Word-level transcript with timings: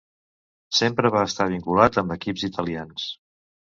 Sempre 0.77 1.11
va 1.15 1.21
estar 1.31 1.47
vinculat 1.53 1.99
amb 2.03 2.17
equips 2.19 2.47
italians. 2.51 3.07